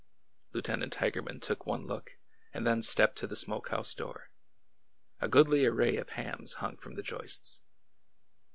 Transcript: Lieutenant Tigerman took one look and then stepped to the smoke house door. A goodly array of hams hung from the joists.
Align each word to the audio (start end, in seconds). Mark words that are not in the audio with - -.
Lieutenant 0.51 0.91
Tigerman 0.93 1.39
took 1.39 1.67
one 1.67 1.85
look 1.85 2.17
and 2.55 2.65
then 2.65 2.81
stepped 2.81 3.19
to 3.19 3.27
the 3.27 3.35
smoke 3.35 3.69
house 3.69 3.93
door. 3.93 4.31
A 5.19 5.27
goodly 5.29 5.63
array 5.63 5.97
of 5.97 6.09
hams 6.17 6.53
hung 6.53 6.75
from 6.77 6.95
the 6.95 7.03
joists. 7.03 7.61